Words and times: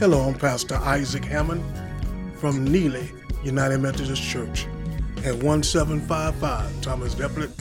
Hello, 0.00 0.26
I'm 0.26 0.34
Pastor 0.34 0.76
Isaac 0.76 1.26
Hammond 1.26 1.62
from 2.38 2.64
Neely 2.64 3.12
United 3.44 3.82
Methodist 3.82 4.22
Church 4.22 4.64
at 5.26 5.34
1755 5.34 6.80
Thomas 6.80 7.14
Delpit, 7.14 7.52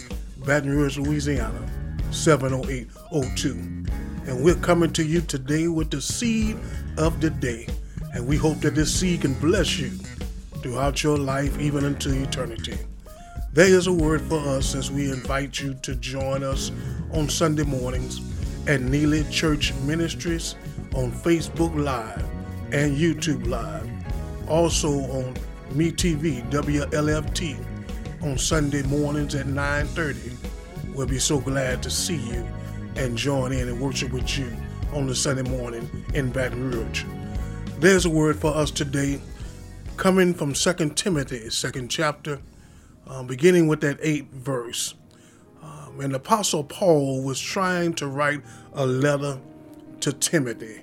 Baton 0.45 0.69
Rouge, 0.69 0.97
Louisiana, 0.97 1.69
70802. 2.11 3.51
And 4.31 4.41
we're 4.41 4.55
coming 4.55 4.93
to 4.93 5.03
you 5.03 5.19
today 5.19 5.67
with 5.67 5.91
the 5.91 5.99
seed 5.99 6.57
of 6.97 7.19
the 7.19 7.29
day. 7.29 7.67
And 8.13 8.25
we 8.25 8.37
hope 8.37 8.61
that 8.61 8.73
this 8.73 8.97
seed 8.97 9.19
can 9.19 9.33
bless 9.33 9.77
you 9.77 9.89
throughout 10.61 11.03
your 11.03 11.17
life, 11.17 11.59
even 11.59 11.83
into 11.83 12.23
eternity. 12.23 12.77
There 13.51 13.67
is 13.67 13.87
a 13.87 13.93
word 13.93 14.21
for 14.21 14.39
us 14.39 14.75
as 14.75 14.89
we 14.89 15.11
invite 15.11 15.59
you 15.59 15.73
to 15.81 15.93
join 15.95 16.43
us 16.43 16.71
on 17.11 17.27
Sunday 17.27 17.63
mornings 17.63 18.21
at 18.65 18.79
Neely 18.79 19.25
Church 19.25 19.73
Ministries 19.81 20.55
on 20.95 21.11
Facebook 21.11 21.75
Live 21.75 22.38
and 22.71 22.97
YouTube 22.97 23.47
Live. 23.47 23.89
Also 24.47 24.89
on 24.89 25.35
MeTV 25.73 26.49
WLFT 26.49 27.57
on 28.21 28.37
Sunday 28.37 28.83
mornings 28.83 29.35
at 29.35 29.47
9:30. 29.47 30.31
We'll 30.93 31.07
be 31.07 31.19
so 31.19 31.39
glad 31.39 31.81
to 31.83 31.89
see 31.89 32.17
you 32.17 32.45
and 32.95 33.17
join 33.17 33.51
in 33.51 33.67
and 33.69 33.79
worship 33.79 34.11
with 34.11 34.37
you 34.37 34.51
on 34.93 35.07
the 35.07 35.15
Sunday 35.15 35.49
morning 35.49 35.89
in 36.13 36.31
Baton 36.31 36.71
Rouge. 36.71 37.03
There's 37.79 38.05
a 38.05 38.09
word 38.09 38.37
for 38.37 38.55
us 38.55 38.71
today 38.71 39.21
coming 39.95 40.33
from 40.33 40.53
2 40.53 40.95
Timothy, 40.95 41.49
second 41.49 41.89
chapter, 41.89 42.39
um, 43.07 43.27
beginning 43.27 43.67
with 43.67 43.81
that 43.81 43.99
eighth 44.01 44.31
verse. 44.31 44.95
Um, 45.61 45.99
and 46.01 46.13
Apostle 46.15 46.63
Paul 46.63 47.23
was 47.23 47.39
trying 47.39 47.93
to 47.95 48.07
write 48.07 48.41
a 48.73 48.85
letter 48.85 49.39
to 50.01 50.13
Timothy 50.13 50.81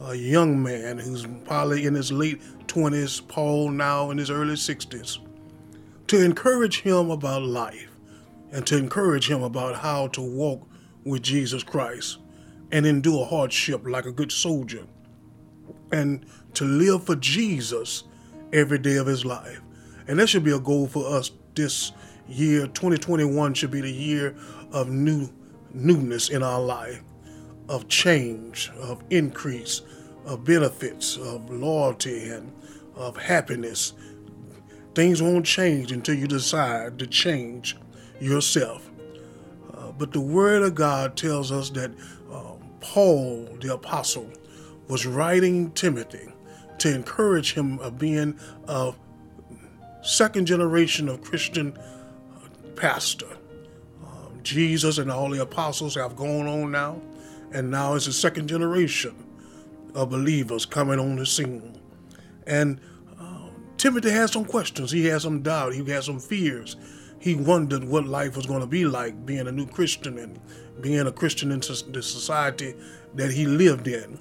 a 0.00 0.14
young 0.14 0.62
man 0.62 0.98
who's 0.98 1.26
probably 1.44 1.86
in 1.86 1.94
his 1.94 2.12
late 2.12 2.40
20s, 2.66 3.26
Paul 3.26 3.70
now 3.70 4.10
in 4.10 4.18
his 4.18 4.30
early 4.30 4.54
60s, 4.54 5.18
to 6.06 6.24
encourage 6.24 6.80
him 6.80 7.10
about 7.10 7.42
life 7.42 7.90
and 8.52 8.66
to 8.66 8.76
encourage 8.76 9.30
him 9.30 9.42
about 9.42 9.76
how 9.76 10.08
to 10.08 10.20
walk 10.20 10.68
with 11.04 11.22
Jesus 11.22 11.62
Christ 11.62 12.18
and 12.70 12.86
endure 12.86 13.26
hardship 13.26 13.86
like 13.86 14.06
a 14.06 14.12
good 14.12 14.30
soldier 14.30 14.86
and 15.90 16.24
to 16.54 16.64
live 16.64 17.04
for 17.04 17.16
Jesus 17.16 18.04
every 18.52 18.78
day 18.78 18.96
of 18.96 19.06
his 19.06 19.24
life. 19.24 19.60
And 20.06 20.18
that 20.18 20.28
should 20.28 20.44
be 20.44 20.52
a 20.52 20.60
goal 20.60 20.86
for 20.86 21.06
us 21.06 21.30
this 21.54 21.92
year. 22.28 22.66
2021 22.66 23.54
should 23.54 23.70
be 23.70 23.80
the 23.80 23.92
year 23.92 24.36
of 24.72 24.88
new 24.88 25.28
newness 25.74 26.30
in 26.30 26.42
our 26.42 26.60
life 26.60 27.02
of 27.68 27.88
change, 27.88 28.70
of 28.80 29.02
increase, 29.10 29.82
of 30.24 30.44
benefits, 30.44 31.16
of 31.16 31.50
loyalty, 31.50 32.28
and 32.28 32.52
of 32.94 33.16
happiness. 33.16 33.92
Things 34.94 35.22
won't 35.22 35.46
change 35.46 35.92
until 35.92 36.14
you 36.14 36.26
decide 36.26 36.98
to 36.98 37.06
change 37.06 37.76
yourself. 38.20 38.90
Uh, 39.72 39.92
but 39.92 40.12
the 40.12 40.20
Word 40.20 40.62
of 40.62 40.74
God 40.74 41.16
tells 41.16 41.52
us 41.52 41.70
that 41.70 41.92
uh, 42.32 42.52
Paul, 42.80 43.48
the 43.60 43.74
apostle, 43.74 44.30
was 44.88 45.06
writing 45.06 45.70
Timothy 45.72 46.32
to 46.78 46.94
encourage 46.94 47.52
him 47.52 47.78
of 47.80 47.98
being 47.98 48.38
a 48.66 48.92
second 50.02 50.46
generation 50.46 51.08
of 51.08 51.22
Christian 51.22 51.76
uh, 51.76 52.48
pastor. 52.74 53.36
Um, 54.04 54.40
Jesus 54.42 54.98
and 54.98 55.10
all 55.10 55.30
the 55.30 55.42
apostles 55.42 55.94
have 55.94 56.16
gone 56.16 56.46
on 56.46 56.72
now 56.72 57.00
and 57.52 57.70
now 57.70 57.94
it's 57.94 58.06
the 58.06 58.12
second 58.12 58.48
generation 58.48 59.14
of 59.94 60.10
believers 60.10 60.66
coming 60.66 60.98
on 60.98 61.16
the 61.16 61.26
scene. 61.26 61.80
And 62.46 62.80
uh, 63.18 63.48
Timothy 63.76 64.10
had 64.10 64.30
some 64.30 64.44
questions. 64.44 64.90
He 64.90 65.06
had 65.06 65.22
some 65.22 65.42
doubt. 65.42 65.74
He 65.74 65.84
had 65.84 66.04
some 66.04 66.18
fears. 66.18 66.76
He 67.18 67.34
wondered 67.34 67.84
what 67.84 68.06
life 68.06 68.36
was 68.36 68.46
going 68.46 68.60
to 68.60 68.66
be 68.66 68.84
like 68.84 69.26
being 69.26 69.48
a 69.48 69.52
new 69.52 69.66
Christian 69.66 70.18
and 70.18 70.38
being 70.80 71.06
a 71.06 71.12
Christian 71.12 71.50
in 71.50 71.60
the 71.60 72.02
society 72.02 72.74
that 73.14 73.32
he 73.32 73.46
lived 73.46 73.88
in. 73.88 74.20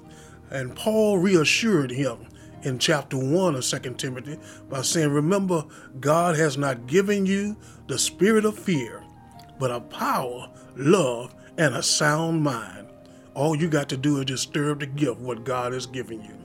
And 0.49 0.75
Paul 0.75 1.19
reassured 1.19 1.91
him 1.91 2.27
in 2.63 2.79
chapter 2.79 3.17
1 3.17 3.55
of 3.55 3.63
2 3.63 3.93
Timothy 3.95 4.39
by 4.69 4.81
saying, 4.81 5.11
Remember, 5.11 5.65
God 5.99 6.37
has 6.37 6.57
not 6.57 6.87
given 6.87 7.25
you 7.25 7.55
the 7.87 7.99
spirit 7.99 8.45
of 8.45 8.57
fear, 8.57 9.03
but 9.59 9.69
of 9.69 9.89
power, 9.89 10.49
love, 10.75 11.35
and 11.57 11.75
a 11.75 11.83
sound 11.83 12.41
mind. 12.43 12.86
All 13.37 13.55
you 13.55 13.69
got 13.69 13.87
to 13.89 13.97
do 13.97 14.17
is 14.17 14.25
just 14.25 14.43
stir 14.49 14.73
the 14.73 14.87
gift, 14.87 15.19
what 15.19 15.43
God 15.43 15.71
has 15.71 15.85
given 15.85 16.23
you. 16.23 16.35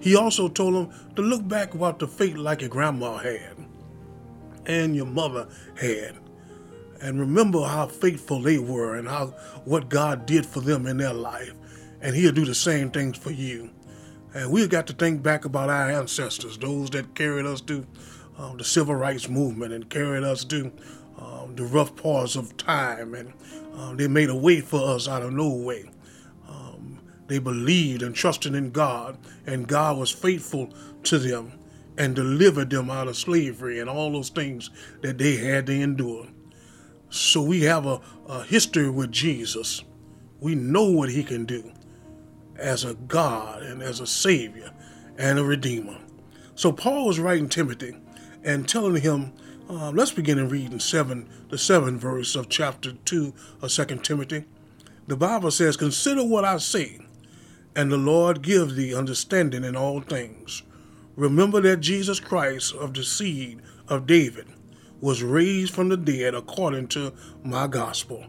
He 0.00 0.16
also 0.16 0.48
told 0.48 0.74
him 0.74 0.90
to 1.14 1.20
look 1.20 1.46
back 1.46 1.74
about 1.74 1.98
the 1.98 2.08
faith 2.08 2.36
like 2.36 2.62
your 2.62 2.70
grandma 2.70 3.18
had 3.18 3.54
and 4.64 4.96
your 4.96 5.04
mother 5.04 5.46
had. 5.78 6.16
And 7.02 7.20
remember 7.20 7.62
how 7.64 7.86
faithful 7.86 8.40
they 8.40 8.58
were 8.58 8.96
and 8.96 9.06
how 9.06 9.26
what 9.66 9.90
God 9.90 10.24
did 10.24 10.46
for 10.46 10.60
them 10.60 10.86
in 10.86 10.96
their 10.96 11.12
life. 11.12 11.52
And 12.00 12.16
he'll 12.16 12.32
do 12.32 12.46
the 12.46 12.54
same 12.54 12.90
things 12.90 13.18
for 13.18 13.30
you. 13.30 13.68
And 14.32 14.50
we've 14.50 14.70
got 14.70 14.86
to 14.86 14.94
think 14.94 15.22
back 15.22 15.44
about 15.44 15.68
our 15.68 15.90
ancestors, 15.90 16.56
those 16.56 16.88
that 16.90 17.14
carried 17.14 17.44
us 17.44 17.60
through 17.60 17.86
um, 18.38 18.56
the 18.56 18.64
civil 18.64 18.94
rights 18.94 19.28
movement 19.28 19.74
and 19.74 19.90
carried 19.90 20.24
us 20.24 20.44
through 20.44 20.72
um, 21.18 21.54
the 21.56 21.64
rough 21.64 21.94
parts 21.94 22.36
of 22.36 22.56
time. 22.56 23.12
And 23.12 23.34
um, 23.74 23.98
they 23.98 24.08
made 24.08 24.30
a 24.30 24.34
way 24.34 24.62
for 24.62 24.82
us 24.82 25.08
out 25.08 25.20
of 25.20 25.34
no 25.34 25.54
way. 25.54 25.90
They 27.32 27.38
believed 27.38 28.02
and 28.02 28.14
trusted 28.14 28.54
in 28.54 28.72
God, 28.72 29.16
and 29.46 29.66
God 29.66 29.96
was 29.96 30.10
faithful 30.10 30.68
to 31.04 31.18
them 31.18 31.52
and 31.96 32.14
delivered 32.14 32.68
them 32.68 32.90
out 32.90 33.08
of 33.08 33.16
slavery 33.16 33.80
and 33.80 33.88
all 33.88 34.12
those 34.12 34.28
things 34.28 34.68
that 35.00 35.16
they 35.16 35.36
had 35.36 35.64
to 35.68 35.72
endure. 35.72 36.26
So 37.08 37.40
we 37.40 37.62
have 37.62 37.86
a, 37.86 38.02
a 38.26 38.44
history 38.44 38.90
with 38.90 39.10
Jesus. 39.10 39.82
We 40.40 40.54
know 40.54 40.90
what 40.90 41.08
he 41.08 41.24
can 41.24 41.46
do 41.46 41.72
as 42.56 42.84
a 42.84 42.92
God 42.92 43.62
and 43.62 43.82
as 43.82 44.00
a 44.00 44.06
Savior 44.06 44.70
and 45.16 45.38
a 45.38 45.42
Redeemer. 45.42 45.96
So 46.54 46.70
Paul 46.70 47.06
was 47.06 47.18
writing 47.18 47.48
Timothy 47.48 47.96
and 48.44 48.68
telling 48.68 49.00
him, 49.00 49.32
um, 49.70 49.96
let's 49.96 50.12
begin 50.12 50.38
in 50.38 50.50
reading 50.50 50.78
seven, 50.78 51.30
the 51.48 51.56
seventh 51.56 51.98
verse 51.98 52.36
of 52.36 52.50
chapter 52.50 52.92
two 52.92 53.32
of 53.62 53.72
Second 53.72 54.04
Timothy. 54.04 54.44
The 55.06 55.16
Bible 55.16 55.50
says, 55.50 55.78
"Consider 55.78 56.24
what 56.24 56.44
I 56.44 56.58
say, 56.58 56.98
and 57.74 57.90
the 57.90 57.96
Lord 57.96 58.42
give 58.42 58.74
thee 58.74 58.94
understanding 58.94 59.64
in 59.64 59.76
all 59.76 60.00
things. 60.00 60.62
Remember 61.16 61.60
that 61.60 61.80
Jesus 61.80 62.20
Christ 62.20 62.74
of 62.74 62.94
the 62.94 63.04
seed 63.04 63.60
of 63.88 64.06
David 64.06 64.46
was 65.00 65.22
raised 65.22 65.74
from 65.74 65.88
the 65.88 65.96
dead 65.96 66.34
according 66.34 66.88
to 66.88 67.12
my 67.42 67.66
gospel, 67.66 68.24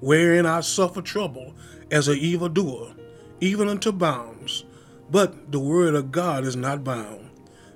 wherein 0.00 0.46
I 0.46 0.60
suffer 0.60 1.00
trouble 1.00 1.54
as 1.90 2.08
an 2.08 2.18
evildoer, 2.18 2.94
even 3.40 3.68
unto 3.68 3.92
bounds. 3.92 4.64
But 5.10 5.52
the 5.52 5.60
word 5.60 5.94
of 5.94 6.12
God 6.12 6.44
is 6.44 6.56
not 6.56 6.84
bound. 6.84 7.30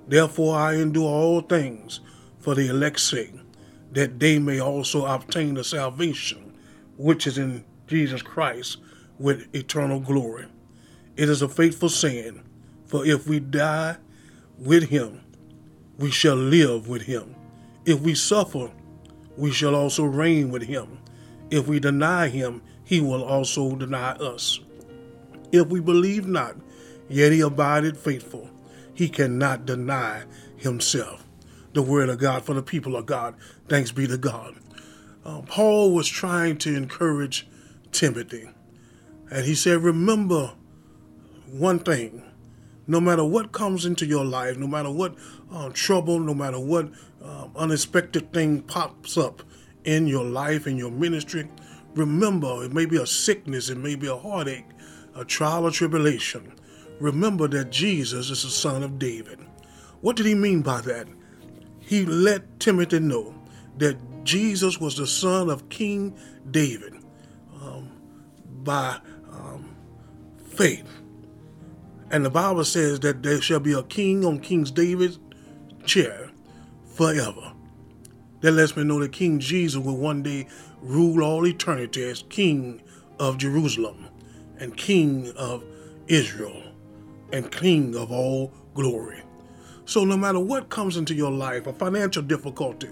Therefore 0.07 0.57
I 0.57 0.75
endure 0.75 1.09
all 1.09 1.41
things 1.41 2.01
for 2.39 2.55
the 2.55 2.69
elect's 2.69 3.03
sake, 3.03 3.35
that 3.93 4.21
they 4.21 4.39
may 4.39 4.61
also 4.61 5.07
obtain 5.07 5.55
the 5.55 5.65
salvation 5.65 6.55
which 6.97 7.27
is 7.27 7.39
in 7.39 7.65
Jesus 7.87 8.23
Christ 8.23 8.79
with 9.19 9.55
eternal 9.55 10.01
glory. 10.01 10.47
It 11.17 11.29
is 11.31 11.43
a 11.43 11.49
faithful 11.49 11.89
saying, 11.89 12.43
for 12.87 13.05
if 13.07 13.27
we 13.27 13.41
die 13.41 13.97
with 14.59 14.91
him, 14.91 15.23
we 15.99 16.11
shall 16.11 16.37
live 16.37 16.89
with 16.89 17.03
him. 17.03 17.35
If 17.85 18.01
we 18.01 18.15
suffer, 18.15 18.71
we 19.37 19.51
shall 19.51 19.75
also 19.75 20.05
reign 20.05 20.51
with 20.51 20.63
him. 20.63 20.99
If 21.51 21.69
we 21.69 21.81
deny 21.81 22.29
him, 22.29 22.63
he 22.85 23.01
will 23.01 23.25
also 23.25 23.75
deny 23.77 24.13
us. 24.13 24.61
If 25.53 25.69
we 25.69 25.81
believe 25.81 26.27
not, 26.27 26.57
yet 27.09 27.33
he 27.33 27.41
abideth 27.41 27.99
faithful. 27.99 28.51
He 28.93 29.09
cannot 29.09 29.67
deny 29.67 30.25
himself. 30.57 31.25
The 31.73 31.83
word 31.83 32.09
of 32.09 32.19
God 32.19 32.45
for 32.45 32.55
the 32.55 32.63
people 32.63 32.97
of 32.97 33.07
God. 33.07 33.37
Thanks 33.69 33.93
be 33.93 34.07
to 34.07 34.19
God. 34.19 34.57
Uh, 35.25 35.43
Paul 35.43 35.95
was 35.95 36.09
trying 36.09 36.59
to 36.59 36.75
encourage 36.75 37.47
Timothy. 37.93 38.49
And 39.31 39.45
he 39.45 39.55
said, 39.55 39.83
Remember 39.83 40.53
one 41.51 41.79
thing 41.79 42.23
no 42.87 43.01
matter 43.01 43.25
what 43.25 43.53
comes 43.53 43.85
into 43.85 44.07
your 44.07 44.25
life, 44.25 44.57
no 44.57 44.67
matter 44.67 44.91
what 44.91 45.17
uh, 45.53 45.69
trouble, 45.71 46.21
no 46.21 46.35
matter 46.35 46.59
what 46.59 46.89
uh, 47.23 47.49
unexpected 47.57 48.33
thing 48.33 48.63
pops 48.63 49.17
up 49.17 49.43
in 49.85 50.07
your 50.07 50.25
life, 50.25 50.67
in 50.67 50.77
your 50.77 50.91
ministry, 50.91 51.49
remember 51.95 52.65
it 52.65 52.73
may 52.73 52.87
be 52.87 52.97
a 52.97 53.07
sickness, 53.07 53.69
it 53.69 53.79
may 53.79 53.97
be 53.97 54.07
a 54.07 54.17
heartache, 54.17 54.67
a 55.17 55.25
trial 55.25 55.67
or 55.67 55.71
tribulation. 55.71 56.53
Remember 57.01 57.49
that 57.49 57.71
Jesus 57.71 58.31
is 58.31 58.43
the 58.43 58.51
son 58.51 58.83
of 58.83 58.99
David. 58.99 59.41
What 60.01 60.17
did 60.17 60.27
he 60.27 60.35
mean 60.35 60.63
by 60.63 60.81
that? 60.83 61.09
He 61.81 62.05
let 62.07 62.61
Timothy 62.61 63.01
know 63.01 63.35
that 63.79 63.97
Jesus 64.25 64.81
was 64.81 64.97
the 64.97 65.07
son 65.07 65.51
of 65.51 65.69
King 65.69 66.17
David 66.51 66.95
um, 67.61 67.91
by 68.63 68.99
um, 69.31 69.77
faith 70.49 70.89
And 72.11 72.25
the 72.25 72.31
Bible 72.31 72.65
says 72.65 73.01
that 73.01 73.23
there 73.23 73.41
shall 73.41 73.61
be 73.61 73.73
a 73.73 73.83
king 73.83 74.25
on 74.25 74.39
King 74.39 74.65
David's 74.65 75.19
chair 75.85 76.31
forever. 76.95 77.53
That 78.41 78.53
lets 78.53 78.77
me 78.77 78.85
know 78.85 79.01
that 79.01 79.13
King 79.13 79.41
Jesus 79.41 79.83
will 79.83 79.97
one 79.97 80.23
day 80.23 80.47
rule 80.81 81.25
all 81.25 81.47
eternity 81.47 82.05
as 82.05 82.23
King 82.29 82.81
of 83.19 83.39
Jerusalem 83.39 84.07
and 84.59 84.77
King 84.77 85.33
of 85.37 85.65
Israel 86.07 86.63
and 87.33 87.51
King 87.51 87.97
of 87.97 88.13
all 88.13 88.53
glory. 88.75 89.23
So, 89.85 90.05
no 90.05 90.17
matter 90.17 90.41
what 90.41 90.69
comes 90.69 90.97
into 90.97 91.15
your 91.15 91.31
life, 91.31 91.67
a 91.67 91.73
financial 91.73 92.23
difficulty, 92.23 92.91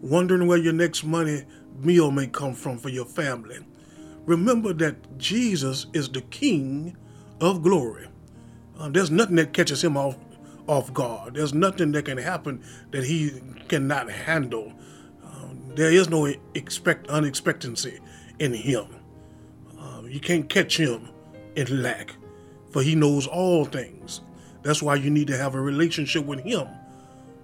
wondering 0.00 0.46
where 0.46 0.58
your 0.58 0.72
next 0.72 1.04
money 1.04 1.44
meal 1.78 2.10
may 2.10 2.26
come 2.26 2.54
from 2.54 2.78
for 2.78 2.88
your 2.88 3.04
family, 3.04 3.58
remember 4.26 4.72
that 4.74 5.18
Jesus 5.18 5.86
is 5.92 6.08
the 6.08 6.22
King 6.22 6.96
of 7.40 7.62
glory. 7.62 8.08
Uh, 8.78 8.88
there's 8.88 9.10
nothing 9.10 9.36
that 9.36 9.52
catches 9.52 9.82
him 9.82 9.96
off 9.96 10.16
off 10.66 10.92
guard. 10.94 11.34
There's 11.34 11.52
nothing 11.52 11.92
that 11.92 12.06
can 12.06 12.18
happen 12.18 12.62
that 12.90 13.04
he 13.04 13.40
cannot 13.68 14.10
handle. 14.10 14.72
Uh, 15.22 15.48
there 15.74 15.90
is 15.90 16.08
no 16.08 16.32
expect 16.54 17.06
unexpectancy 17.08 18.00
in 18.38 18.54
him. 18.54 18.86
Uh, 19.78 20.02
you 20.08 20.20
can't 20.20 20.48
catch 20.48 20.78
him 20.78 21.10
in 21.54 21.82
lack, 21.82 22.14
for 22.70 22.82
he 22.82 22.94
knows 22.94 23.26
all 23.26 23.64
things. 23.64 24.22
That's 24.62 24.82
why 24.82 24.94
you 24.94 25.10
need 25.10 25.26
to 25.26 25.36
have 25.36 25.54
a 25.54 25.60
relationship 25.60 26.24
with 26.24 26.40
him, 26.40 26.66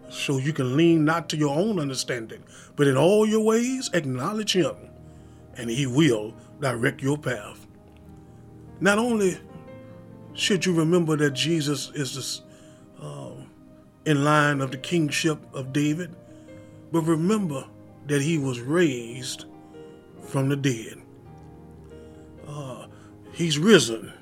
so 0.09 0.39
you 0.39 0.55
can 0.55 0.77
lean 0.77 1.05
not 1.05 1.29
to 1.29 1.37
your 1.37 1.55
own 1.55 1.79
understanding, 1.79 2.43
but 2.77 2.87
in 2.87 2.97
all 2.97 3.27
your 3.27 3.45
ways 3.45 3.91
acknowledge 3.93 4.55
him, 4.55 4.75
and 5.57 5.69
he 5.69 5.87
will 5.87 6.35
direct 6.61 7.03
your 7.03 7.19
path. 7.19 7.67
Not 8.81 8.97
only 8.97 9.39
should 10.35 10.65
you 10.65 10.75
remember 10.75 11.17
that 11.17 11.33
Jesus 11.33 11.91
is 11.95 12.43
the, 12.99 13.05
um, 13.05 13.51
in 14.05 14.25
line 14.25 14.61
of 14.61 14.71
the 14.71 14.79
kingship 14.79 15.39
of 15.53 15.73
David, 15.73 16.15
but 16.93 17.03
remember 17.03 17.65
that 18.07 18.23
he 18.23 18.39
was 18.39 18.61
raised 18.61 19.45
from 20.23 20.49
the 20.49 20.57
dead. 20.57 21.01
Uh, 22.47 22.87
he's 23.33 23.59
risen. 23.59 24.13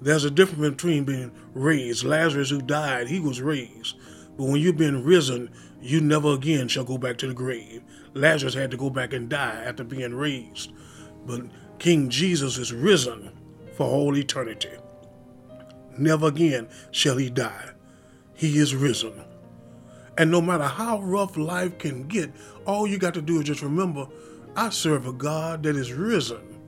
There's 0.00 0.24
a 0.24 0.30
difference 0.30 0.74
between 0.74 1.04
being 1.04 1.32
raised. 1.54 2.04
Lazarus, 2.04 2.50
who 2.50 2.60
died, 2.60 3.08
he 3.08 3.20
was 3.20 3.40
raised. 3.40 3.96
But 4.36 4.44
when 4.44 4.60
you've 4.60 4.76
been 4.76 5.04
risen, 5.04 5.50
you 5.80 6.00
never 6.00 6.32
again 6.32 6.68
shall 6.68 6.84
go 6.84 6.98
back 6.98 7.18
to 7.18 7.28
the 7.28 7.34
grave. 7.34 7.82
Lazarus 8.14 8.54
had 8.54 8.70
to 8.72 8.76
go 8.76 8.90
back 8.90 9.12
and 9.12 9.28
die 9.28 9.62
after 9.64 9.84
being 9.84 10.14
raised. 10.14 10.72
But 11.26 11.42
King 11.78 12.08
Jesus 12.08 12.58
is 12.58 12.72
risen 12.72 13.30
for 13.76 13.86
all 13.86 14.16
eternity. 14.16 14.70
Never 15.98 16.28
again 16.28 16.68
shall 16.90 17.16
he 17.16 17.30
die. 17.30 17.70
He 18.34 18.58
is 18.58 18.74
risen. 18.74 19.24
And 20.16 20.30
no 20.30 20.40
matter 20.40 20.64
how 20.64 21.00
rough 21.02 21.36
life 21.36 21.78
can 21.78 22.06
get, 22.06 22.32
all 22.66 22.86
you 22.86 22.98
got 22.98 23.14
to 23.14 23.22
do 23.22 23.40
is 23.40 23.46
just 23.46 23.62
remember 23.62 24.06
I 24.56 24.70
serve 24.70 25.06
a 25.06 25.12
God 25.12 25.64
that 25.64 25.76
is 25.76 25.92
risen. 25.92 26.60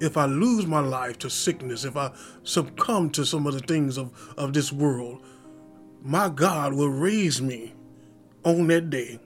If 0.00 0.16
I 0.16 0.26
lose 0.26 0.66
my 0.66 0.80
life 0.80 1.18
to 1.20 1.30
sickness, 1.30 1.84
if 1.84 1.96
I 1.96 2.12
succumb 2.42 3.10
to 3.10 3.24
some 3.24 3.46
of 3.46 3.54
the 3.54 3.60
things 3.60 3.98
of, 3.98 4.12
of 4.36 4.52
this 4.52 4.72
world, 4.72 5.22
my 6.02 6.28
God 6.28 6.74
will 6.74 6.88
raise 6.88 7.40
me 7.40 7.72
on 8.44 8.66
that 8.68 8.90
day 8.90 9.20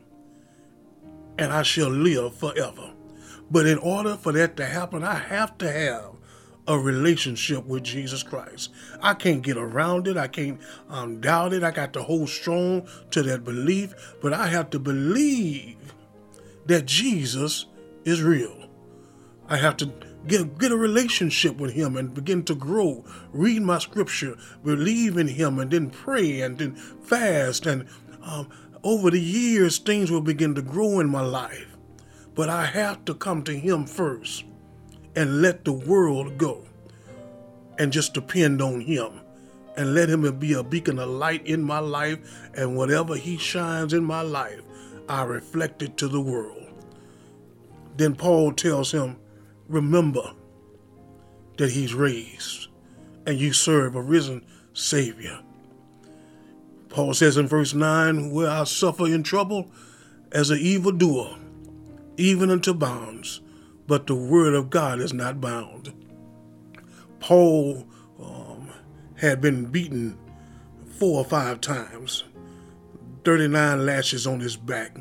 and 1.39 1.53
I 1.53 1.63
shall 1.63 1.91
live 1.91 2.35
forever. 2.35 2.93
But 3.51 3.67
in 3.67 3.79
order 3.79 4.17
for 4.17 4.33
that 4.33 4.57
to 4.57 4.67
happen, 4.67 5.05
I 5.05 5.15
have 5.15 5.57
to 5.59 5.71
have 5.71 6.16
a 6.69 6.79
relationship 6.79 7.65
with 7.67 7.85
Jesus 7.85 8.23
Christ. 8.23 8.73
I 9.01 9.15
can't 9.15 9.43
get 9.43 9.57
around 9.57 10.09
it. 10.09 10.17
I 10.17 10.29
can't 10.29 10.61
um, 10.89 11.21
doubt 11.21 11.53
it. 11.53 11.63
I 11.63 11.71
got 11.71 11.93
to 11.95 12.03
hold 12.03 12.29
strong 12.29 12.89
to 13.11 13.23
that 13.23 13.45
belief, 13.45 13.95
but 14.21 14.33
I 14.33 14.49
have 14.49 14.71
to 14.71 14.79
believe 14.79 15.77
that 16.67 16.87
Jesus 16.87 17.67
is 18.05 18.23
real. 18.23 18.69
I 19.49 19.57
have 19.59 19.77
to 19.79 19.93
get, 20.27 20.59
get 20.59 20.73
a 20.73 20.77
relationship 20.77 21.57
with 21.57 21.73
Him 21.73 21.97
and 21.97 22.13
begin 22.13 22.43
to 22.45 22.55
grow, 22.55 23.05
read 23.33 23.63
my 23.63 23.79
scripture, 23.79 24.37
believe 24.65 25.17
in 25.17 25.29
Him, 25.29 25.59
and 25.61 25.71
then 25.71 25.91
pray 25.91 26.41
and 26.41 26.59
then 26.59 26.75
fast. 26.75 27.67
And 27.67 27.87
um, 28.23 28.49
over 28.83 29.11
the 29.11 29.21
years, 29.21 29.79
things 29.79 30.11
will 30.11 30.21
begin 30.21 30.55
to 30.57 30.63
grow 30.63 30.99
in 30.99 31.09
my 31.09 31.21
life. 31.21 31.77
But 32.35 32.49
I 32.51 32.67
have 32.67 33.05
to 33.05 33.15
come 33.15 33.45
to 33.45 33.57
Him 33.57 33.87
first 33.87 34.45
and 35.17 35.41
let 35.41 35.65
the 35.65 35.73
world 35.73 36.39
go 36.39 36.63
and 37.79 37.93
just 37.93 38.15
depend 38.15 38.63
on 38.63 38.83
Him 38.83 39.21
and 39.77 39.95
let 39.95 40.09
Him 40.09 40.39
be 40.39 40.53
a 40.53 40.63
beacon 40.63 40.99
of 40.99 41.09
light 41.09 41.47
in 41.47 41.63
my 41.63 41.79
life. 41.79 42.19
And 42.55 42.77
whatever 42.77 43.17
He 43.17 43.39
shines 43.39 43.93
in 43.93 44.05
my 44.05 44.21
life, 44.21 44.61
I 45.09 45.25
reflect 45.25 45.83
it 45.83 45.97
to 45.99 46.09
the 46.09 46.21
world. 46.21 46.67
Then 47.97 48.15
Paul 48.15 48.53
tells 48.53 48.93
him, 48.93 49.17
Remember 49.69 50.33
that 51.57 51.71
He's 51.71 51.95
raised 51.95 52.69
and 53.27 53.39
you 53.39 53.53
serve 53.53 53.97
a 53.97 54.03
risen 54.03 54.45
Savior. 54.75 55.41
Paul 56.89 57.15
says 57.15 57.37
in 57.37 57.49
verse 57.49 57.75
9, 57.75 58.31
Where 58.31 58.51
I 58.51 58.65
suffer 58.65 59.07
in 59.07 59.23
trouble 59.23 59.71
as 60.33 60.51
an 60.51 60.59
evildoer, 60.59 61.37
even 62.17 62.51
unto 62.51 62.73
bounds 62.73 63.41
but 63.87 64.07
the 64.07 64.15
word 64.15 64.55
of 64.55 64.71
God 64.71 65.01
is 65.01 65.13
not 65.13 65.41
bound. 65.41 65.93
Paul 67.21 67.87
um, 68.23 68.71
had 69.17 69.41
been 69.41 69.67
beaten 69.67 70.19
four 70.99 71.21
or 71.21 71.25
five 71.25 71.61
times, 71.61 72.25
39 73.25 73.85
lashes 73.85 74.27
on 74.27 74.41
his 74.41 74.57
back. 74.57 74.97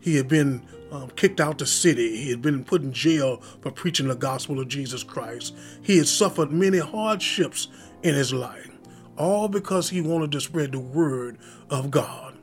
He 0.00 0.16
had 0.16 0.28
been 0.28 0.66
um, 0.90 1.10
kicked 1.10 1.40
out 1.40 1.58
the 1.58 1.66
city. 1.66 2.16
He 2.16 2.30
had 2.30 2.42
been 2.42 2.64
put 2.64 2.82
in 2.82 2.92
jail 2.92 3.38
for 3.60 3.70
preaching 3.70 4.08
the 4.08 4.14
gospel 4.14 4.60
of 4.60 4.68
Jesus 4.68 5.02
Christ. 5.02 5.54
He 5.82 5.96
had 5.96 6.08
suffered 6.08 6.52
many 6.52 6.78
hardships 6.78 7.68
in 8.02 8.14
his 8.14 8.32
life, 8.32 8.70
all 9.16 9.48
because 9.48 9.88
he 9.88 10.00
wanted 10.00 10.32
to 10.32 10.40
spread 10.40 10.72
the 10.72 10.80
word 10.80 11.38
of 11.70 11.90
God. 11.90 12.36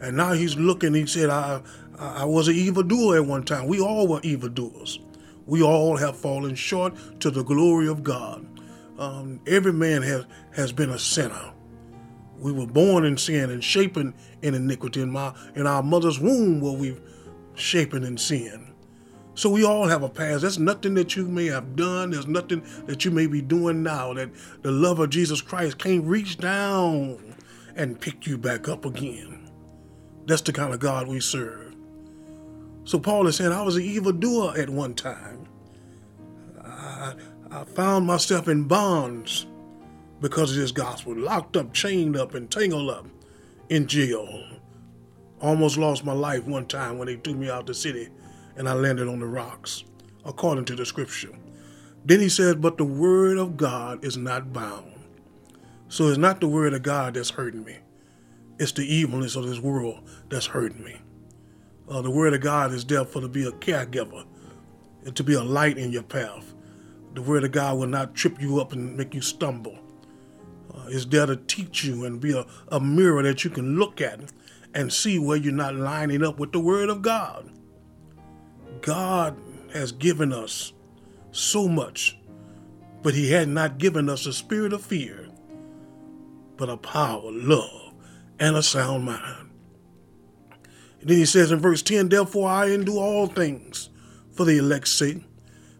And 0.00 0.16
now 0.16 0.32
he's 0.32 0.56
looking, 0.56 0.94
he 0.94 1.06
said, 1.06 1.30
I, 1.30 1.60
I 1.98 2.24
was 2.24 2.48
an 2.48 2.54
evildoer 2.54 3.16
at 3.16 3.26
one 3.26 3.44
time. 3.44 3.66
We 3.66 3.80
all 3.80 4.08
were 4.08 4.20
evildoers. 4.22 4.98
We 5.46 5.62
all 5.62 5.96
have 5.96 6.16
fallen 6.16 6.54
short 6.54 6.94
to 7.20 7.30
the 7.30 7.42
glory 7.42 7.88
of 7.88 8.02
God. 8.02 8.46
Um, 8.98 9.40
every 9.46 9.72
man 9.72 10.02
has, 10.02 10.24
has 10.54 10.72
been 10.72 10.90
a 10.90 10.98
sinner. 10.98 11.52
We 12.38 12.52
were 12.52 12.66
born 12.66 13.04
in 13.04 13.18
sin 13.18 13.50
and 13.50 13.62
shapen 13.62 14.14
in 14.40 14.54
iniquity. 14.54 15.02
In, 15.02 15.10
my, 15.10 15.34
in 15.54 15.66
our 15.66 15.82
mother's 15.82 16.18
womb 16.18 16.60
were 16.60 16.72
we 16.72 16.96
shapen 17.54 18.04
in 18.04 18.16
sin. 18.16 18.72
So 19.34 19.50
we 19.50 19.64
all 19.64 19.86
have 19.88 20.02
a 20.02 20.08
past. 20.08 20.42
There's 20.42 20.58
nothing 20.58 20.94
that 20.94 21.16
you 21.16 21.26
may 21.26 21.46
have 21.46 21.76
done. 21.76 22.10
There's 22.10 22.26
nothing 22.26 22.62
that 22.86 23.04
you 23.04 23.10
may 23.10 23.26
be 23.26 23.42
doing 23.42 23.82
now 23.82 24.14
that 24.14 24.30
the 24.62 24.70
love 24.70 24.98
of 24.98 25.10
Jesus 25.10 25.40
Christ 25.40 25.78
can't 25.78 26.04
reach 26.04 26.38
down 26.38 27.34
and 27.76 28.00
pick 28.00 28.26
you 28.26 28.38
back 28.38 28.68
up 28.68 28.84
again. 28.84 29.49
That's 30.30 30.42
the 30.42 30.52
kind 30.52 30.72
of 30.72 30.78
God 30.78 31.08
we 31.08 31.18
serve. 31.18 31.74
So 32.84 33.00
Paul 33.00 33.26
is 33.26 33.34
saying, 33.34 33.50
I 33.50 33.62
was 33.62 33.74
an 33.74 33.82
evildoer 33.82 34.56
at 34.56 34.70
one 34.70 34.94
time. 34.94 35.48
I, 36.64 37.14
I 37.50 37.64
found 37.64 38.06
myself 38.06 38.46
in 38.46 38.62
bonds 38.62 39.46
because 40.20 40.52
of 40.52 40.58
this 40.58 40.70
gospel, 40.70 41.16
locked 41.16 41.56
up, 41.56 41.74
chained 41.74 42.16
up, 42.16 42.34
and 42.34 42.48
tangled 42.48 42.90
up 42.90 43.06
in 43.70 43.88
jail. 43.88 44.44
Almost 45.40 45.78
lost 45.78 46.04
my 46.04 46.12
life 46.12 46.44
one 46.46 46.66
time 46.66 46.96
when 46.96 47.06
they 47.06 47.16
threw 47.16 47.34
me 47.34 47.50
out 47.50 47.66
the 47.66 47.74
city 47.74 48.08
and 48.56 48.68
I 48.68 48.74
landed 48.74 49.08
on 49.08 49.18
the 49.18 49.26
rocks, 49.26 49.82
according 50.24 50.66
to 50.66 50.76
the 50.76 50.86
scripture. 50.86 51.32
Then 52.04 52.20
he 52.20 52.28
says, 52.28 52.54
But 52.54 52.78
the 52.78 52.84
word 52.84 53.36
of 53.36 53.56
God 53.56 54.04
is 54.04 54.16
not 54.16 54.52
bound. 54.52 54.92
So 55.88 56.06
it's 56.06 56.18
not 56.18 56.40
the 56.40 56.46
word 56.46 56.72
of 56.72 56.84
God 56.84 57.14
that's 57.14 57.30
hurting 57.30 57.64
me, 57.64 57.78
it's 58.60 58.72
the 58.72 58.84
evilness 58.84 59.36
of 59.36 59.46
this 59.46 59.58
world 59.58 60.00
that's 60.28 60.44
hurting 60.44 60.84
me. 60.84 61.00
Uh, 61.88 62.02
the 62.02 62.10
Word 62.10 62.34
of 62.34 62.42
God 62.42 62.72
is 62.72 62.84
there 62.84 63.06
for 63.06 63.22
to 63.22 63.28
be 63.28 63.46
a 63.46 63.52
caregiver 63.52 64.26
and 65.06 65.16
to 65.16 65.24
be 65.24 65.32
a 65.32 65.42
light 65.42 65.78
in 65.78 65.90
your 65.90 66.02
path. 66.02 66.54
The 67.14 67.22
Word 67.22 67.42
of 67.42 67.52
God 67.52 67.78
will 67.78 67.86
not 67.86 68.14
trip 68.14 68.38
you 68.38 68.60
up 68.60 68.72
and 68.74 68.98
make 68.98 69.14
you 69.14 69.22
stumble. 69.22 69.78
Uh, 70.74 70.84
it's 70.88 71.06
there 71.06 71.24
to 71.24 71.36
teach 71.36 71.84
you 71.84 72.04
and 72.04 72.20
be 72.20 72.32
a, 72.32 72.44
a 72.68 72.78
mirror 72.78 73.22
that 73.22 73.44
you 73.44 73.50
can 73.50 73.78
look 73.78 74.02
at 74.02 74.20
and 74.74 74.92
see 74.92 75.18
where 75.18 75.38
you're 75.38 75.54
not 75.54 75.74
lining 75.74 76.22
up 76.22 76.38
with 76.38 76.52
the 76.52 76.60
Word 76.60 76.90
of 76.90 77.00
God. 77.00 77.50
God 78.82 79.38
has 79.72 79.90
given 79.90 80.34
us 80.34 80.74
so 81.32 81.66
much, 81.66 82.18
but 83.02 83.14
He 83.14 83.32
had 83.32 83.48
not 83.48 83.78
given 83.78 84.10
us 84.10 84.26
a 84.26 84.34
spirit 84.34 84.74
of 84.74 84.82
fear, 84.82 85.30
but 86.58 86.68
a 86.68 86.76
power, 86.76 87.26
of 87.26 87.34
love, 87.34 87.89
and 88.40 88.56
a 88.56 88.62
sound 88.62 89.04
mind. 89.04 89.50
And 91.00 91.10
then 91.10 91.18
he 91.18 91.26
says 91.26 91.52
in 91.52 91.60
verse 91.60 91.82
10, 91.82 92.08
Therefore 92.08 92.48
I 92.48 92.70
endure 92.70 93.00
all 93.00 93.26
things 93.26 93.90
for 94.32 94.44
the 94.44 94.58
elect's 94.58 94.90
sake, 94.90 95.22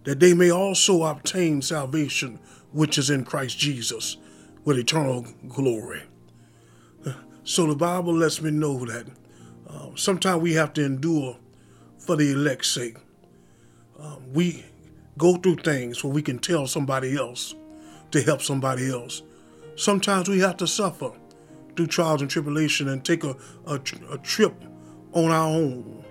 that 0.04 0.20
they 0.20 0.34
may 0.34 0.50
also 0.50 1.02
obtain 1.02 1.62
salvation 1.62 2.38
which 2.72 2.98
is 2.98 3.10
in 3.10 3.24
Christ 3.24 3.58
Jesus 3.58 4.16
with 4.64 4.78
eternal 4.78 5.26
glory. 5.48 6.02
So 7.42 7.66
the 7.66 7.74
Bible 7.74 8.14
lets 8.14 8.40
me 8.40 8.50
know 8.50 8.84
that 8.84 9.06
uh, 9.68 9.88
sometimes 9.96 10.42
we 10.42 10.54
have 10.54 10.72
to 10.74 10.84
endure 10.84 11.36
for 11.98 12.14
the 12.14 12.32
elect's 12.32 12.68
sake. 12.68 12.96
Um, 13.98 14.32
we 14.32 14.64
go 15.18 15.36
through 15.36 15.56
things 15.56 16.04
where 16.04 16.12
we 16.12 16.22
can 16.22 16.38
tell 16.38 16.66
somebody 16.66 17.16
else 17.16 17.54
to 18.12 18.22
help 18.22 18.42
somebody 18.42 18.90
else. 18.90 19.22
Sometimes 19.74 20.28
we 20.28 20.38
have 20.40 20.58
to 20.58 20.66
suffer 20.66 21.12
through 21.80 21.86
trials 21.86 22.20
and 22.20 22.30
tribulation 22.30 22.90
and 22.90 23.02
take 23.02 23.24
a, 23.24 23.34
a, 23.66 23.80
a 24.10 24.18
trip 24.18 24.52
on 25.12 25.30
our 25.30 25.48
own. 25.48 26.04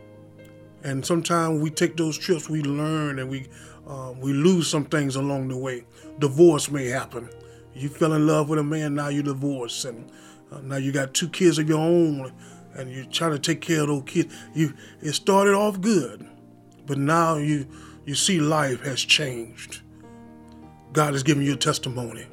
And 0.83 1.05
sometimes 1.05 1.61
we 1.61 1.69
take 1.69 1.95
those 1.95 2.17
trips, 2.17 2.49
we 2.49 2.63
learn 2.63 3.19
and 3.19 3.29
we 3.29 3.47
um, 3.85 4.19
we 4.19 4.33
lose 4.33 4.67
some 4.67 4.85
things 4.85 5.15
along 5.15 5.49
the 5.49 5.57
way. 5.57 5.83
Divorce 6.17 6.71
may 6.71 6.87
happen. 6.87 7.29
You 7.73 7.89
fell 7.89 8.13
in 8.13 8.25
love 8.25 8.49
with 8.49 8.57
a 8.57 8.63
man, 8.63 8.95
now 8.95 9.09
you're 9.09 9.23
divorced, 9.23 9.85
and 9.85 10.11
uh, 10.51 10.61
now 10.61 10.77
you 10.77 10.91
got 10.91 11.13
two 11.13 11.29
kids 11.29 11.57
of 11.59 11.69
your 11.69 11.79
own, 11.79 12.31
and 12.75 12.91
you're 12.91 13.05
trying 13.05 13.31
to 13.31 13.39
take 13.39 13.61
care 13.61 13.81
of 13.81 13.87
those 13.87 14.03
kids. 14.05 14.35
You 14.55 14.73
it 15.01 15.13
started 15.13 15.53
off 15.53 15.81
good, 15.81 16.27
but 16.87 16.97
now 16.97 17.37
you 17.37 17.67
you 18.05 18.15
see 18.15 18.39
life 18.39 18.83
has 18.83 19.01
changed. 19.01 19.81
God 20.93 21.13
has 21.13 21.21
given 21.21 21.43
you 21.43 21.53
a 21.53 21.57
testimony. 21.57 22.25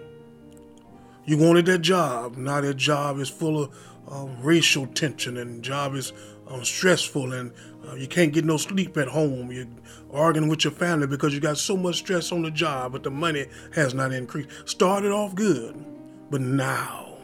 You 1.26 1.38
wanted 1.38 1.66
that 1.66 1.78
job. 1.78 2.36
Now 2.36 2.60
that 2.60 2.76
job 2.76 3.18
is 3.18 3.28
full 3.28 3.64
of 3.64 3.76
um, 4.08 4.40
racial 4.40 4.86
tension 4.86 5.36
and 5.36 5.62
job 5.62 5.94
is 5.94 6.12
um, 6.46 6.64
stressful 6.64 7.32
and 7.32 7.52
uh, 7.86 7.94
you 7.94 8.06
can't 8.06 8.32
get 8.32 8.44
no 8.44 8.56
sleep 8.56 8.96
at 8.96 9.08
home. 9.08 9.50
You're 9.50 9.66
arguing 10.12 10.48
with 10.48 10.64
your 10.64 10.72
family 10.72 11.06
because 11.06 11.34
you 11.34 11.40
got 11.40 11.58
so 11.58 11.76
much 11.76 11.96
stress 11.96 12.30
on 12.30 12.42
the 12.42 12.50
job, 12.50 12.92
but 12.92 13.02
the 13.02 13.10
money 13.10 13.46
has 13.74 13.94
not 13.94 14.12
increased. 14.12 14.50
Started 14.68 15.10
off 15.10 15.34
good, 15.34 15.84
but 16.30 16.40
now 16.40 17.18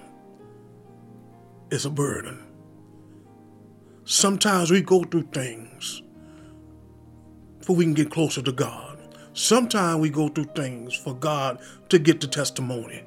it's 1.71 1.85
a 1.85 1.91
burden. 1.91 2.45
Sometimes 4.05 4.71
we 4.71 4.81
go 4.83 5.05
through 5.05 5.29
things 5.33 6.03
for 7.61 7.77
we 7.77 7.85
can 7.85 7.95
get 7.95 8.11
closer 8.11 8.43
to 8.43 8.53
God. 8.53 8.99
Sometimes 9.33 10.01
we 10.01 10.11
go 10.11 10.29
through 10.29 10.51
things 10.57 10.95
for 10.95 11.15
God 11.15 11.61
to 11.89 11.99
get 11.99 12.21
the 12.21 12.27
testimony, 12.27 13.05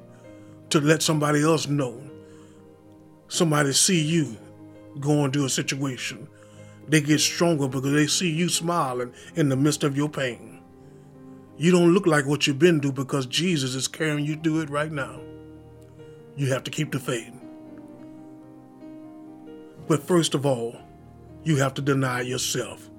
to 0.70 0.80
let 0.80 1.02
somebody 1.02 1.42
else 1.42 1.68
know. 1.68 2.00
Somebody 3.28 3.72
see 3.72 4.00
you 4.00 4.36
going 5.00 5.32
through 5.32 5.46
a 5.46 5.50
situation. 5.50 6.28
They 6.88 7.00
get 7.00 7.20
stronger 7.20 7.68
because 7.68 7.92
they 7.92 8.06
see 8.06 8.30
you 8.30 8.48
smiling 8.48 9.12
in 9.34 9.48
the 9.48 9.56
midst 9.56 9.84
of 9.84 9.96
your 9.96 10.08
pain. 10.08 10.62
You 11.58 11.72
don't 11.72 11.92
look 11.92 12.06
like 12.06 12.26
what 12.26 12.46
you've 12.46 12.58
been 12.58 12.80
through 12.80 12.92
because 12.92 13.26
Jesus 13.26 13.74
is 13.74 13.88
carrying 13.88 14.24
you 14.24 14.36
through 14.36 14.60
it 14.60 14.70
right 14.70 14.92
now. 14.92 15.20
You 16.36 16.52
have 16.52 16.64
to 16.64 16.70
keep 16.70 16.92
the 16.92 17.00
faith. 17.00 17.32
But 19.88 20.02
first 20.02 20.34
of 20.34 20.44
all, 20.44 20.76
you 21.44 21.56
have 21.56 21.74
to 21.74 21.82
deny 21.82 22.20
yourself. 22.20 22.90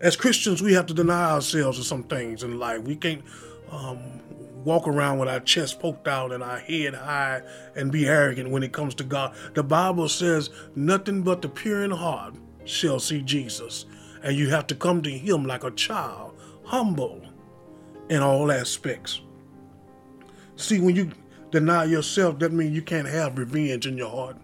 As 0.00 0.16
Christians, 0.16 0.62
we 0.62 0.72
have 0.72 0.86
to 0.86 0.94
deny 0.94 1.32
ourselves 1.32 1.78
of 1.78 1.84
some 1.84 2.04
things 2.04 2.42
in 2.42 2.58
life. 2.58 2.82
We 2.82 2.96
can't 2.96 3.22
um, 3.70 4.20
walk 4.64 4.86
around 4.86 5.18
with 5.18 5.28
our 5.28 5.40
chest 5.40 5.80
poked 5.80 6.06
out 6.06 6.32
and 6.32 6.42
our 6.42 6.58
head 6.58 6.94
high 6.94 7.42
and 7.74 7.90
be 7.90 8.06
arrogant 8.06 8.50
when 8.50 8.62
it 8.62 8.72
comes 8.72 8.94
to 8.96 9.04
God. 9.04 9.34
The 9.54 9.62
Bible 9.62 10.08
says, 10.08 10.50
nothing 10.74 11.22
but 11.22 11.42
the 11.42 11.48
pure 11.48 11.82
in 11.82 11.90
heart 11.90 12.34
shall 12.64 13.00
see 13.00 13.22
Jesus. 13.22 13.86
And 14.22 14.36
you 14.36 14.50
have 14.50 14.66
to 14.68 14.74
come 14.74 15.02
to 15.02 15.10
Him 15.10 15.44
like 15.44 15.64
a 15.64 15.70
child, 15.70 16.38
humble 16.64 17.22
in 18.08 18.22
all 18.22 18.52
aspects. 18.52 19.22
See, 20.56 20.78
when 20.78 20.94
you 20.94 21.10
deny 21.50 21.84
yourself, 21.84 22.38
that 22.40 22.52
means 22.52 22.74
you 22.74 22.82
can't 22.82 23.08
have 23.08 23.38
revenge 23.38 23.86
in 23.86 23.96
your 23.96 24.10
heart. 24.10 24.36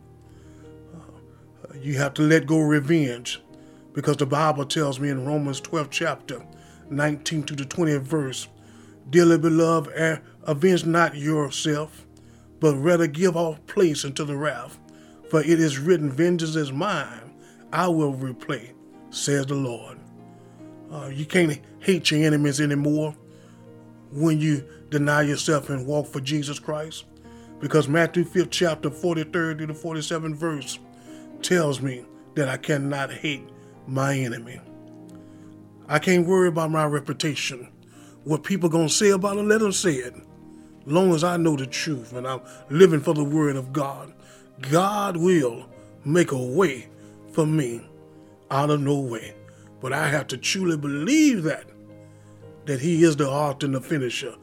Uh, 0.94 1.74
you 1.78 1.98
have 1.98 2.14
to 2.14 2.22
let 2.22 2.46
go 2.46 2.58
revenge 2.58 3.42
because 3.92 4.16
the 4.16 4.26
Bible 4.26 4.64
tells 4.64 4.98
me 4.98 5.10
in 5.10 5.26
Romans 5.26 5.60
12 5.60 5.90
chapter 5.90 6.42
19 6.88 7.42
to 7.44 7.54
the 7.54 7.64
20th 7.64 8.00
verse 8.00 8.48
Dearly 9.08 9.38
beloved, 9.38 10.20
avenge 10.42 10.84
not 10.84 11.16
yourself, 11.16 12.06
but 12.58 12.74
rather 12.76 13.06
give 13.06 13.36
off 13.36 13.64
place 13.66 14.04
unto 14.04 14.24
the 14.24 14.36
wrath. 14.36 14.78
For 15.30 15.40
it 15.40 15.60
is 15.60 15.78
written, 15.78 16.10
Vengeance 16.10 16.56
is 16.56 16.72
mine, 16.72 17.34
I 17.72 17.88
will 17.88 18.14
repay, 18.14 18.72
says 19.10 19.46
the 19.46 19.54
Lord. 19.54 19.98
Uh, 20.90 21.10
you 21.12 21.24
can't 21.24 21.60
hate 21.80 22.10
your 22.10 22.24
enemies 22.24 22.60
anymore 22.60 23.14
when 24.12 24.40
you 24.40 24.64
deny 24.90 25.22
yourself 25.22 25.68
and 25.70 25.86
walk 25.86 26.06
for 26.06 26.20
Jesus 26.20 26.58
Christ. 26.58 27.04
Because 27.60 27.88
Matthew 27.88 28.24
5th 28.24 28.50
chapter 28.50 28.90
43rd 28.90 29.58
to 29.58 29.66
the 29.66 29.72
47th 29.72 30.36
verse 30.36 30.78
tells 31.42 31.80
me 31.80 32.04
that 32.34 32.48
I 32.48 32.56
cannot 32.56 33.10
hate 33.10 33.48
my 33.86 34.16
enemy. 34.16 34.60
I 35.88 35.98
can't 35.98 36.26
worry 36.26 36.48
about 36.48 36.70
my 36.70 36.84
reputation 36.84 37.68
what 38.26 38.42
people 38.42 38.68
gonna 38.68 38.88
say 38.88 39.10
about 39.10 39.36
it, 39.36 39.42
let 39.44 39.60
them 39.60 39.70
say 39.70 39.92
it. 39.92 40.12
Long 40.84 41.14
as 41.14 41.22
I 41.22 41.36
know 41.36 41.54
the 41.54 41.64
truth 41.64 42.12
and 42.12 42.26
I'm 42.26 42.40
living 42.68 42.98
for 42.98 43.14
the 43.14 43.22
word 43.22 43.54
of 43.54 43.72
God, 43.72 44.12
God 44.62 45.16
will 45.16 45.66
make 46.04 46.32
a 46.32 46.36
way 46.36 46.88
for 47.30 47.46
me 47.46 47.88
out 48.50 48.70
of 48.70 48.80
no 48.80 48.98
way. 48.98 49.32
But 49.80 49.92
I 49.92 50.08
have 50.08 50.26
to 50.28 50.36
truly 50.36 50.76
believe 50.76 51.44
that, 51.44 51.66
that 52.64 52.80
He 52.80 53.04
is 53.04 53.14
the 53.14 53.30
author 53.30 53.66
and 53.66 53.76
the 53.76 53.80
finisher 53.80 54.34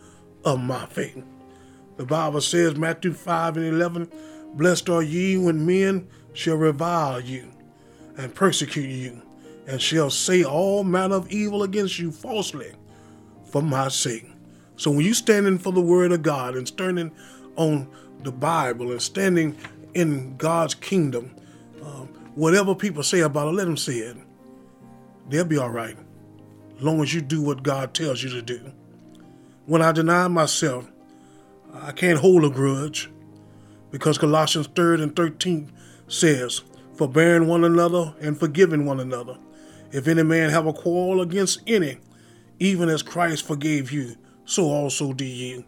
of 0.46 0.62
my 0.62 0.86
faith. 0.86 1.22
The 1.98 2.06
Bible 2.06 2.40
says, 2.40 2.78
Matthew 2.78 3.12
5 3.12 3.58
and 3.58 3.66
11, 3.66 4.10
Blessed 4.54 4.90
are 4.90 5.04
ye 5.04 5.36
when 5.38 5.66
men 5.66 6.08
shall 6.32 6.56
revile 6.56 7.20
you 7.20 7.52
and 8.16 8.34
persecute 8.34 8.90
you, 8.90 9.22
and 9.68 9.82
shall 9.82 10.10
say 10.10 10.46
all 10.46 10.86
manner 10.86 11.16
of 11.16 11.30
evil 11.30 11.64
against 11.64 12.00
you 12.00 12.14
falsely 12.14 12.72
for 13.54 13.62
my 13.62 13.88
sake. 13.88 14.26
So 14.78 14.90
when 14.90 15.02
you're 15.06 15.14
standing 15.14 15.60
for 15.60 15.72
the 15.72 15.80
word 15.80 16.12
of 16.12 16.24
God 16.24 16.56
and 16.56 16.68
standing 16.68 17.12
on 17.56 17.88
the 18.24 18.32
Bible 18.32 18.92
and 18.92 19.00
standing 19.00 19.56
in 19.94 20.36
God's 20.38 20.74
kingdom, 20.74 21.36
um, 21.84 22.08
whatever 22.34 22.74
people 22.74 23.04
say 23.04 23.20
about 23.20 23.48
it, 23.48 23.52
let 23.52 23.66
them 23.66 23.78
say 23.78 23.94
it. 23.94 24.18
They'll 25.30 25.46
be 25.46 25.60
all 25.60 25.70
right, 25.70 25.96
long 26.80 27.00
as 27.04 27.14
you 27.14 27.22
do 27.22 27.44
what 27.44 27.62
God 27.62 27.94
tells 27.94 28.24
you 28.24 28.32
to 28.32 28.42
do. 28.42 28.72
When 29.68 29.84
I 29.84 29.92
deny 29.92 30.28
myself, 30.30 30.92
I 31.76 31.92
can't 31.92 32.20
hold 32.20 32.44
a 32.44 32.50
grudge, 32.50 33.12
because 33.92 34.18
Colossians 34.18 34.68
3 34.76 35.04
and 35.04 35.16
13 35.16 35.72
says, 36.08 36.64
Forbearing 36.96 37.48
one 37.48 37.64
another 37.64 38.16
and 38.20 38.36
forgiving 38.36 38.86
one 38.86 39.00
another. 39.00 39.38
If 39.92 40.08
any 40.08 40.24
man 40.24 40.50
have 40.50 40.66
a 40.66 40.74
quarrel 40.74 41.22
against 41.22 41.62
any, 41.68 42.00
even 42.60 42.90
as 42.90 43.02
Christ 43.02 43.46
forgave 43.46 43.92
you, 43.92 44.16
so 44.46 44.66
also 44.66 45.14
do 45.14 45.26
you. 45.26 45.64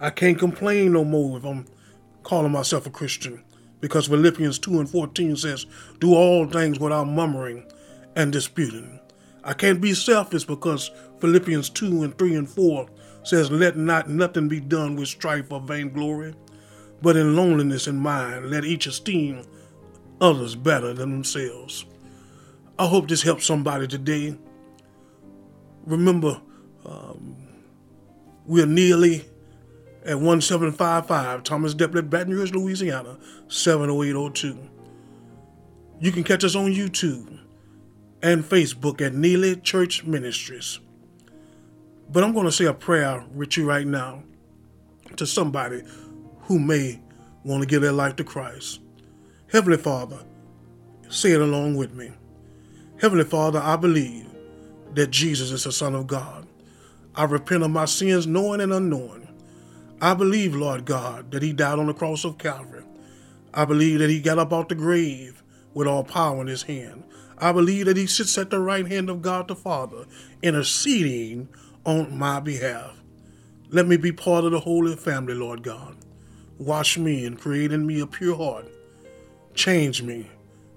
I 0.00 0.10
can't 0.10 0.38
complain 0.38 0.92
no 0.92 1.04
more 1.04 1.38
if 1.38 1.44
I'm 1.44 1.66
calling 2.22 2.52
myself 2.52 2.86
a 2.86 2.90
Christian, 2.90 3.42
because 3.80 4.08
Philippians 4.08 4.58
2 4.58 4.80
and 4.80 4.88
14 4.88 5.36
says, 5.36 5.66
Do 6.00 6.14
all 6.14 6.46
things 6.46 6.78
without 6.78 7.08
murmuring 7.08 7.70
and 8.16 8.32
disputing. 8.32 9.00
I 9.42 9.52
can't 9.52 9.80
be 9.80 9.94
selfish 9.94 10.44
because 10.44 10.90
Philippians 11.20 11.70
2 11.70 12.02
and 12.02 12.18
3 12.18 12.34
and 12.36 12.48
4 12.48 12.88
says, 13.22 13.50
Let 13.50 13.76
not 13.76 14.08
nothing 14.08 14.48
be 14.48 14.60
done 14.60 14.96
with 14.96 15.08
strife 15.08 15.52
or 15.52 15.60
vainglory, 15.60 16.34
but 17.02 17.16
in 17.16 17.36
loneliness 17.36 17.86
in 17.86 17.98
mind, 17.98 18.50
let 18.50 18.64
each 18.64 18.86
esteem 18.86 19.44
others 20.20 20.54
better 20.54 20.94
than 20.94 21.10
themselves. 21.10 21.84
I 22.78 22.86
hope 22.86 23.08
this 23.08 23.22
helps 23.22 23.44
somebody 23.44 23.86
today 23.86 24.36
remember, 25.84 26.40
um, 26.84 27.36
we're 28.46 28.66
nearly 28.66 29.24
at 30.04 30.20
1755 30.20 31.42
Thomas 31.42 31.74
Delpit, 31.74 32.10
Baton 32.10 32.34
Rouge, 32.34 32.52
Louisiana, 32.52 33.18
70802. 33.48 34.58
You 36.00 36.12
can 36.12 36.24
catch 36.24 36.44
us 36.44 36.54
on 36.54 36.72
YouTube 36.72 37.38
and 38.22 38.44
Facebook 38.44 39.00
at 39.00 39.14
Neely 39.14 39.56
Church 39.56 40.04
Ministries. 40.04 40.80
But 42.10 42.22
I'm 42.22 42.32
going 42.32 42.46
to 42.46 42.52
say 42.52 42.66
a 42.66 42.74
prayer 42.74 43.24
with 43.34 43.56
you 43.56 43.66
right 43.66 43.86
now 43.86 44.22
to 45.16 45.26
somebody 45.26 45.82
who 46.42 46.58
may 46.58 47.00
want 47.44 47.62
to 47.62 47.66
give 47.66 47.82
their 47.82 47.92
life 47.92 48.16
to 48.16 48.24
Christ. 48.24 48.80
Heavenly 49.50 49.78
Father, 49.78 50.18
say 51.08 51.32
it 51.32 51.40
along 51.40 51.76
with 51.76 51.94
me. 51.94 52.10
Heavenly 53.00 53.24
Father, 53.24 53.60
I 53.60 53.76
believe 53.76 54.26
that 54.94 55.10
Jesus 55.10 55.50
is 55.50 55.64
the 55.64 55.72
Son 55.72 55.94
of 55.94 56.06
God. 56.06 56.46
I 57.14 57.24
repent 57.24 57.62
of 57.62 57.70
my 57.70 57.84
sins, 57.84 58.26
knowing 58.26 58.60
and 58.60 58.72
unknowing. 58.72 59.28
I 60.00 60.14
believe, 60.14 60.54
Lord 60.54 60.84
God, 60.84 61.30
that 61.30 61.42
He 61.42 61.52
died 61.52 61.78
on 61.78 61.86
the 61.86 61.94
cross 61.94 62.24
of 62.24 62.38
Calvary. 62.38 62.84
I 63.52 63.64
believe 63.64 64.00
that 64.00 64.10
He 64.10 64.20
got 64.20 64.38
up 64.38 64.52
out 64.52 64.68
the 64.68 64.74
grave 64.74 65.42
with 65.72 65.86
all 65.86 66.04
power 66.04 66.40
in 66.40 66.46
His 66.46 66.64
hand. 66.64 67.04
I 67.38 67.52
believe 67.52 67.86
that 67.86 67.96
He 67.96 68.06
sits 68.06 68.36
at 68.36 68.50
the 68.50 68.58
right 68.58 68.86
hand 68.86 69.08
of 69.08 69.22
God 69.22 69.48
the 69.48 69.56
Father, 69.56 70.06
interceding 70.42 71.48
on 71.84 72.16
my 72.16 72.40
behalf. 72.40 73.00
Let 73.70 73.86
me 73.86 73.96
be 73.96 74.12
part 74.12 74.44
of 74.44 74.52
the 74.52 74.60
holy 74.60 74.96
family, 74.96 75.34
Lord 75.34 75.62
God. 75.62 75.96
Wash 76.58 76.98
me 76.98 77.24
and 77.24 77.40
create 77.40 77.72
in 77.72 77.86
me 77.86 78.00
a 78.00 78.06
pure 78.06 78.36
heart. 78.36 78.66
Change 79.54 80.02
me 80.02 80.30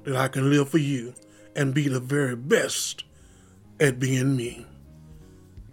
that 0.04 0.16
I 0.16 0.28
can 0.28 0.50
live 0.50 0.70
for 0.70 0.78
you 0.78 1.14
and 1.56 1.74
be 1.74 1.88
the 1.88 2.00
very 2.00 2.36
best 2.36 3.04
at 3.80 4.00
being 4.00 4.36
me. 4.36 4.66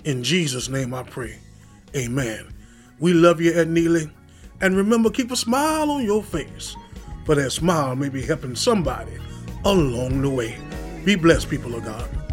In 0.05 0.23
Jesus' 0.23 0.69
name 0.69 0.93
I 0.93 1.03
pray. 1.03 1.39
Amen. 1.97 2.53
We 2.99 3.13
love 3.13 3.41
you 3.41 3.53
at 3.53 3.69
Neely. 3.69 4.11
And 4.61 4.77
remember, 4.77 5.11
keep 5.11 5.31
a 5.31 5.37
smile 5.37 5.91
on 5.91 6.05
your 6.05 6.23
face, 6.23 6.77
for 7.25 7.35
that 7.35 7.51
smile 7.51 7.97
may 7.97 8.09
be 8.09 8.23
helping 8.23 8.55
somebody 8.55 9.13
along 9.65 10.23
the 10.23 10.31
way. 10.31 10.59
Be 11.05 11.17
blessed, 11.17 11.51
people 11.51 11.75
of 11.75 11.85
God. 11.85 12.24